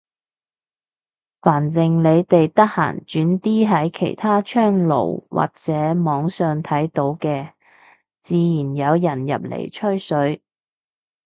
[1.43, 7.51] 反正你哋得閒轉啲喺其他窗爐或者網上睇到嘅，
[8.23, 10.41] 自然有人入嚟吹水。